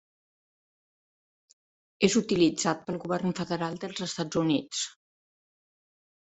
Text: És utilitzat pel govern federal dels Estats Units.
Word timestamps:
És 2.09 2.17
utilitzat 2.23 2.83
pel 2.89 2.99
govern 3.05 3.37
federal 3.43 3.79
dels 3.87 4.05
Estats 4.09 4.43
Units. 4.45 4.85